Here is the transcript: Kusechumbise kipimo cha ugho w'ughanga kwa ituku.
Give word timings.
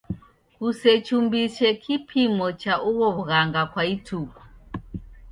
Kusechumbise 0.55 1.67
kipimo 1.83 2.47
cha 2.61 2.73
ugho 2.89 3.07
w'ughanga 3.15 3.61
kwa 3.71 3.83
ituku. 3.95 4.41